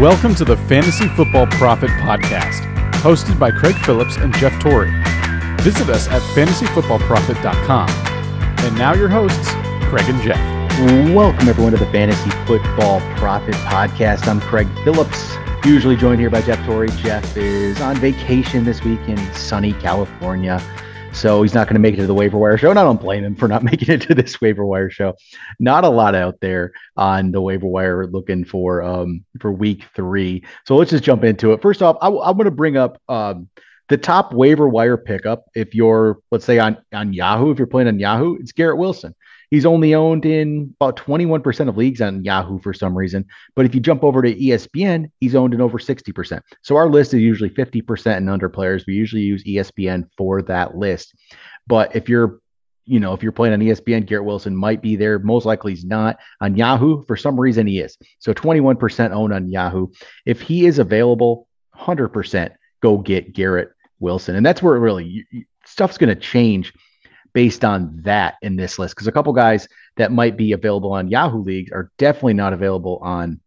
[0.00, 2.62] Welcome to the Fantasy Football Profit Podcast,
[3.02, 4.90] hosted by Craig Phillips and Jeff Torrey.
[5.60, 7.90] Visit us at fantasyfootballprofit.com.
[8.64, 9.50] And now your hosts,
[9.90, 10.40] Craig and Jeff.
[11.14, 14.26] Welcome everyone to the Fantasy Football Profit Podcast.
[14.26, 15.34] I'm Craig Phillips,
[15.66, 16.88] usually joined here by Jeff Torrey.
[16.96, 20.62] Jeff is on vacation this week in sunny California.
[21.12, 22.70] So he's not going to make it to the waiver wire show.
[22.70, 25.14] And I don't blame him for not making it to this waiver wire show.
[25.58, 30.44] Not a lot out there on the waiver wire looking for um for week three.
[30.66, 31.60] So let's just jump into it.
[31.60, 33.48] First off, I, am going to bring up um
[33.88, 35.44] the top waiver wire pickup.
[35.54, 39.14] If you're let's say on on Yahoo, if you're playing on Yahoo, it's Garrett Wilson.
[39.50, 43.26] He's only owned in about 21% of leagues on Yahoo for some reason.
[43.56, 46.40] But if you jump over to ESPN, he's owned in over 60%.
[46.62, 48.84] So our list is usually 50% and under players.
[48.86, 51.14] We usually use ESPN for that list.
[51.66, 52.40] But if you're
[52.86, 55.20] you know, if you're playing on ESPN, Garrett Wilson might be there.
[55.20, 56.18] Most likely he's not.
[56.40, 57.96] On Yahoo, for some reason he is.
[58.18, 59.88] So 21% owned on Yahoo.
[60.26, 62.50] If he is available, 100%
[62.82, 64.34] go get Garrett Wilson.
[64.34, 65.24] And that's where really
[65.64, 66.72] stuff's going to change
[67.32, 71.08] based on that in this list because a couple guys that might be available on
[71.08, 73.40] Yahoo leagues are definitely not available on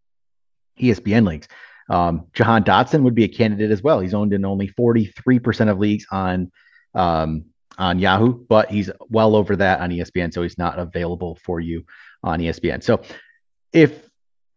[0.79, 1.47] ESPN leagues.
[1.89, 3.99] Um, Jahan Dotson would be a candidate as well.
[3.99, 6.51] He's owned in only 43% of leagues on
[6.95, 7.45] um,
[7.77, 11.83] on Yahoo, but he's well over that on ESPN, so he's not available for you
[12.21, 12.83] on ESPN.
[12.83, 13.01] So
[13.71, 14.09] if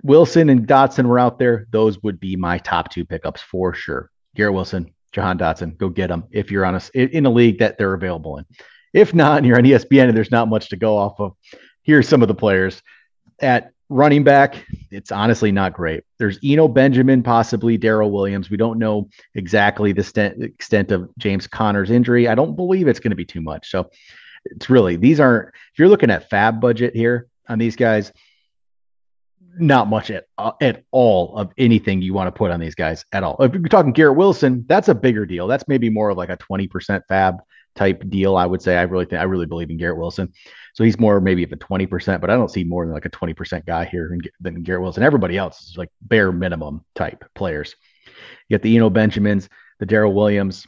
[0.02, 4.10] Wilson and Dotson were out there, those would be my top two pickups for sure.
[4.34, 7.78] Garrett Wilson, Jahan Dotson, go get them if you're on a, in a league that
[7.78, 8.44] they're available in.
[8.92, 11.34] If not, and you're on ESPN and there's not much to go off of,
[11.82, 12.82] here's some of the players.
[13.40, 16.04] At running back, it's honestly not great.
[16.18, 18.50] There's Eno Benjamin, possibly Darrel Williams.
[18.50, 22.28] We don't know exactly the extent, extent of James Conner's injury.
[22.28, 23.70] I don't believe it's going to be too much.
[23.70, 23.90] So
[24.44, 28.12] it's really, these aren't, if you're looking at FAAB budget here on these guys,
[29.58, 33.04] not much at uh, at all of anything you want to put on these guys
[33.12, 33.36] at all.
[33.40, 35.46] If you're talking Garrett Wilson, that's a bigger deal.
[35.46, 36.68] That's maybe more of like a 20%
[37.10, 37.38] FAAB
[37.76, 38.36] type deal.
[38.36, 40.32] I would say I really think I really believe in Garrett Wilson.
[40.74, 43.10] So he's more maybe of a 20%, but I don't see more than like a
[43.10, 45.02] 20% guy here than Garrett Wilson.
[45.02, 47.74] Everybody else is like bare minimum type players.
[48.48, 49.48] You get the Eno Benjamins,
[49.78, 50.66] the Darrel Williams.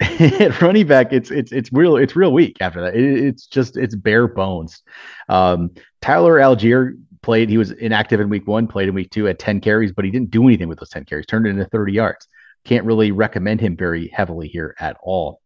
[0.00, 2.96] At running back, it's it's it's real it's real weak after that.
[2.96, 4.82] It, it's just it's bare bones.
[5.28, 5.70] Um,
[6.02, 7.48] Tyler Allgeier played.
[7.48, 10.10] He was inactive in week one, played in week two, had 10 carries, but he
[10.10, 11.26] didn't do anything with those 10 carries.
[11.26, 12.28] Turned it into 30 yards.
[12.64, 15.40] Can't really recommend him very heavily here at all.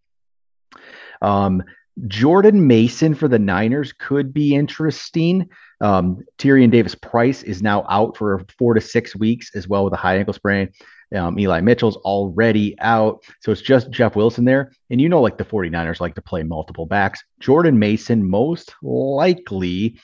[1.22, 1.62] Um,
[2.06, 5.48] Jordan Mason for the Niners could be interesting.
[5.80, 9.94] Um, Tyrion Davis Price is now out for four to six weeks as well with
[9.94, 10.70] a high ankle sprain.
[11.14, 13.24] Um, Eli Mitchell's already out.
[13.40, 14.72] So it's just Jeff Wilson there.
[14.90, 17.24] And you know, like the 49ers like to play multiple backs.
[17.40, 19.98] Jordan Mason most likely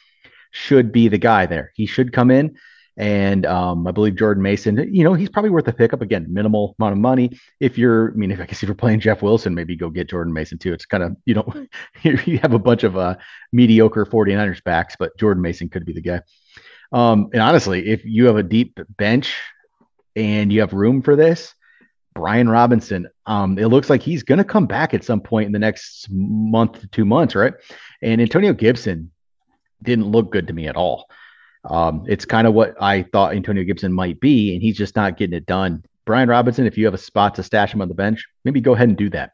[0.51, 1.73] should be the guy there.
[1.75, 2.57] He should come in
[2.97, 6.77] and um, I believe Jordan Mason, you know, he's probably worth a pickup again, minimal
[6.79, 7.39] amount of money.
[7.59, 10.09] If you're, I mean, if I guess if you're playing Jeff Wilson, maybe go get
[10.09, 10.73] Jordan Mason too.
[10.73, 11.53] It's kind of, you know,
[12.03, 13.17] you have a bunch of uh,
[13.53, 16.21] mediocre 49ers backs, but Jordan Mason could be the guy.
[16.93, 19.35] Um, and honestly, if you have a deep bench
[20.15, 21.53] and you have room for this,
[22.15, 25.53] Brian Robinson, um, it looks like he's going to come back at some point in
[25.53, 27.55] the next month to two months, right?
[28.03, 29.11] And Antonio Gibson
[29.83, 31.09] didn't look good to me at all.
[31.65, 35.17] Um, it's kind of what I thought Antonio Gibson might be, and he's just not
[35.17, 35.85] getting it done.
[36.05, 38.75] Brian Robinson, if you have a spot to stash him on the bench, maybe go
[38.75, 39.33] ahead and do that.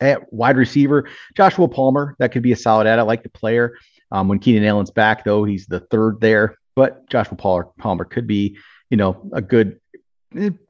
[0.00, 2.98] At wide receiver, Joshua Palmer, that could be a solid add.
[2.98, 3.76] I like the player.
[4.10, 8.58] Um, when Keenan Allen's back, though, he's the third there, but Joshua Palmer, could be,
[8.90, 9.80] you know, a good,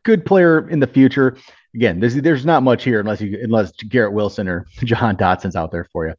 [0.03, 1.37] good player in the future.
[1.75, 5.73] Again, there's there's not much here unless you unless Garrett Wilson or Jahan Dotson's out
[5.73, 6.15] there for you.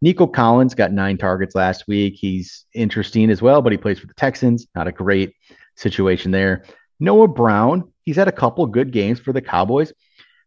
[0.00, 2.14] Nico Collins got nine targets last week.
[2.16, 4.66] He's interesting as well, but he plays for the Texans.
[4.74, 5.34] Not a great
[5.76, 6.64] situation there.
[6.98, 9.92] Noah Brown, he's had a couple good games for the Cowboys.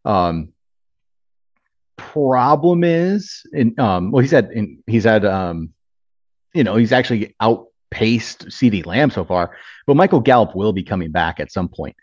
[0.04, 0.54] Um,
[1.98, 5.74] problem is, in um, well, he's had in, he's had um,
[6.54, 9.56] you know, he's actually outpaced CeeDee Lamb so far,
[9.86, 11.96] but Michael Gallup will be coming back at some point,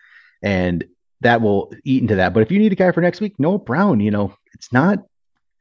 [0.43, 0.85] and
[1.21, 2.35] that will eat into that.
[2.35, 4.99] But if you need a guy for next week, Noah Brown, you know, it's not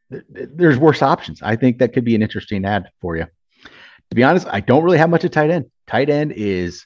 [0.10, 1.42] there's worse options.
[1.42, 3.28] I think that could be an interesting add for you.
[4.10, 5.72] To be honest, I don't really have much at tight end.
[5.88, 6.86] Tight end is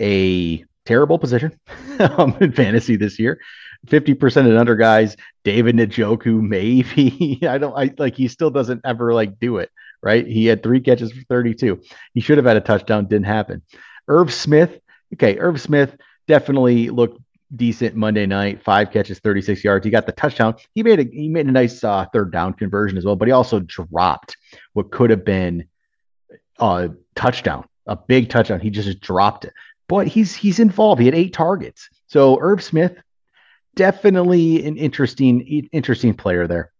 [0.00, 1.58] a terrible position
[2.00, 3.40] um, in fantasy this year.
[3.86, 7.38] 50% and under guys, David Njoku, maybe.
[7.46, 9.70] I don't I like he still doesn't ever like do it,
[10.02, 10.26] right?
[10.26, 11.80] He had three catches for 32.
[12.14, 13.62] He should have had a touchdown, didn't happen.
[14.08, 14.80] Irv Smith,
[15.14, 15.96] okay, Irv Smith
[16.26, 17.20] definitely looked
[17.54, 19.84] decent Monday night, five catches, 36 yards.
[19.84, 20.54] He got the touchdown.
[20.74, 23.32] He made a he made a nice uh, third down conversion as well, but he
[23.32, 24.36] also dropped
[24.72, 25.66] what could have been
[26.58, 28.60] a touchdown, a big touchdown.
[28.60, 29.52] He just dropped it.
[29.88, 31.00] but he's he's involved.
[31.00, 31.88] He had eight targets.
[32.06, 32.96] So Irv Smith,
[33.74, 35.40] definitely an interesting
[35.72, 36.70] interesting player there.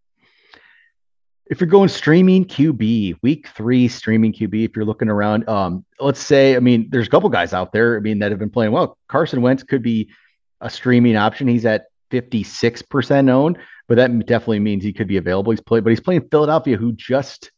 [1.46, 6.20] If you're going streaming QB, week three streaming QB, if you're looking around, um, let's
[6.20, 8.72] say, I mean, there's a couple guys out there, I mean, that have been playing
[8.72, 8.96] well.
[9.08, 10.08] Carson Wentz could be
[10.64, 11.46] a streaming option.
[11.46, 15.52] He's at 56% owned, but that definitely means he could be available.
[15.52, 17.52] He's played, but he's playing Philadelphia, who just,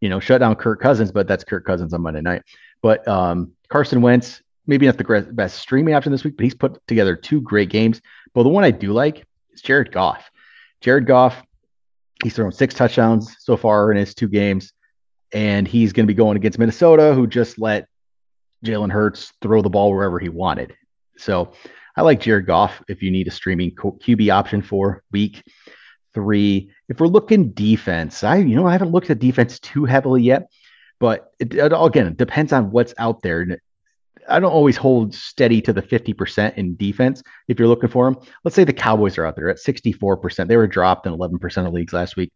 [0.00, 2.42] you know, shut down Kirk Cousins, but that's Kirk Cousins on Monday night.
[2.80, 6.84] But um, Carson Wentz, maybe not the best streaming option this week, but he's put
[6.88, 8.00] together two great games.
[8.34, 10.30] But the one I do like is Jared Goff.
[10.80, 11.42] Jared Goff,
[12.24, 14.72] he's thrown six touchdowns so far in his two games,
[15.34, 17.88] and he's going to be going against Minnesota, who just let
[18.64, 20.74] Jalen Hurts throw the ball wherever he wanted.
[21.18, 21.52] So
[21.96, 25.42] I like Jared Goff if you need a streaming QB option for week
[26.14, 26.70] three.
[26.88, 30.50] If we're looking defense, I you know I haven't looked at defense too heavily yet,
[30.98, 33.58] but it, it, again it depends on what's out there.
[34.28, 38.22] I don't always hold steady to the 50% in defense if you're looking for them.
[38.44, 40.46] Let's say the Cowboys are out there at 64%.
[40.46, 42.32] They were dropped in 11% of leagues last week,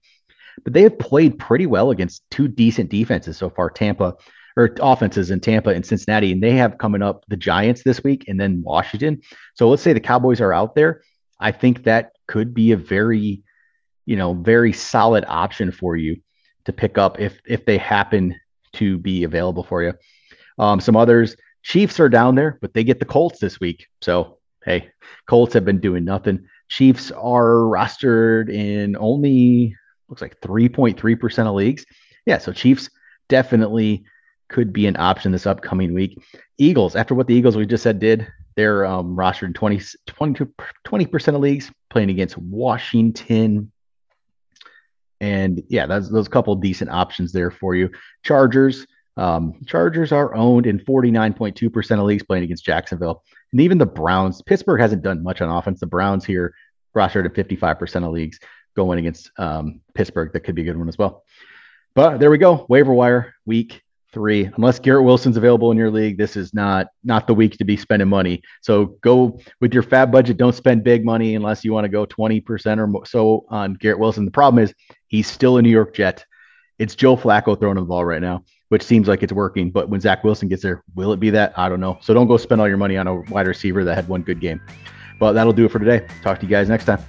[0.65, 4.15] but they have played pretty well against two decent defenses so far Tampa
[4.57, 6.33] or offenses in Tampa and Cincinnati.
[6.33, 9.21] And they have coming up the Giants this week and then Washington.
[9.55, 11.03] So let's say the Cowboys are out there.
[11.39, 13.43] I think that could be a very,
[14.07, 16.21] you know, very solid option for you
[16.65, 18.35] to pick up if if they happen
[18.75, 19.93] to be available for you.
[20.59, 23.87] Um, some others, Chiefs are down there, but they get the Colts this week.
[24.01, 24.91] So, hey,
[25.29, 26.47] Colts have been doing nothing.
[26.69, 29.77] Chiefs are rostered in only
[30.09, 31.85] looks like 3.3% of leagues.
[32.25, 32.89] Yeah, so Chiefs
[33.29, 34.05] definitely
[34.49, 36.23] could be an option this upcoming week.
[36.59, 39.81] Eagles, after what the Eagles we just said did, they're um, rostered in 20,
[40.85, 43.71] 20, percent of leagues playing against Washington.
[45.21, 47.91] And yeah, that's those couple decent options there for you.
[48.23, 53.23] Chargers, um, Chargers are owned in 49.2% of leagues playing against Jacksonville.
[53.53, 55.81] And even the Browns, Pittsburgh hasn't done much on offense.
[55.81, 56.55] The Browns here
[56.95, 58.39] rostered at 55% of leagues
[58.75, 60.33] going against um, Pittsburgh.
[60.33, 61.25] That could be a good one as well.
[61.95, 62.67] But there we go.
[62.69, 64.51] Waiver wire week three.
[64.57, 67.77] Unless Garrett Wilson's available in your league, this is not not the week to be
[67.77, 68.43] spending money.
[68.63, 70.37] So go with your FAAB budget.
[70.37, 74.25] Don't spend big money unless you want to go 20% or so on Garrett Wilson.
[74.25, 74.75] The problem is
[75.09, 76.25] he's still a New York Jet.
[76.79, 79.71] It's Joe Flacco throwing the ball right now which seems like it's working.
[79.71, 81.57] But when Zach Wilson gets there, will it be that?
[81.57, 81.99] I don't know.
[82.01, 84.41] So don't go spend all your money on a wide receiver that had one good
[84.41, 84.61] game.
[85.19, 86.07] But that'll do it for today.
[86.23, 87.03] Talk to you guys next time.